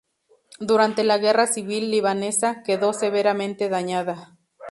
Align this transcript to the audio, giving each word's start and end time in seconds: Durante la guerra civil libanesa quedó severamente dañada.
Durante 0.59 1.03
la 1.03 1.19
guerra 1.19 1.45
civil 1.45 1.91
libanesa 1.91 2.63
quedó 2.63 2.91
severamente 2.91 3.69
dañada. 3.69 4.35